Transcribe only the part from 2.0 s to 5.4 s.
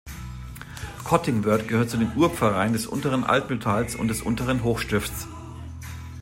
Urpfarreien des unteren Altmühltals und des unteren Hochstifts.